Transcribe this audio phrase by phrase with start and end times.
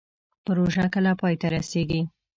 [0.45, 2.01] پروژه کله پای ته رسیږي؟